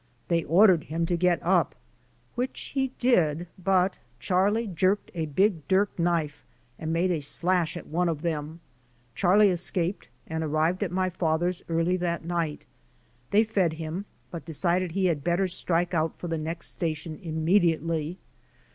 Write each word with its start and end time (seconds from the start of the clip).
They 0.29 0.43
ordered 0.45 0.85
him 0.85 1.05
to 1.05 1.15
get 1.15 1.37
up, 1.43 1.75
which 2.33 2.71
he 2.73 2.87
did, 2.97 3.45
but 3.63 3.99
Charlie 4.19 4.65
jerked 4.65 5.11
a 5.13 5.27
big 5.27 5.67
dirk 5.67 5.99
knife 5.99 6.43
and 6.79 6.91
made 6.91 7.11
a 7.11 7.21
slash 7.21 7.77
at 7.77 7.85
one 7.85 8.09
of 8.09 8.23
them. 8.23 8.61
Charlie 9.13 9.49
escaped 9.51 10.09
and 10.25 10.43
arrived 10.43 10.81
at 10.81 10.89
my 10.91 11.11
father's 11.11 11.61
early 11.69 11.97
that 11.97 12.25
night. 12.25 12.65
They 13.29 13.43
fed 13.43 13.73
him 13.73 14.05
but 14.31 14.43
decided 14.43 14.93
he 14.93 15.05
had 15.05 15.23
better 15.23 15.47
strike 15.47 15.93
out 15.93 16.17
for 16.17 16.27
the 16.27 16.35
next 16.39 16.69
station 16.69 17.19
immediately. 17.21 18.17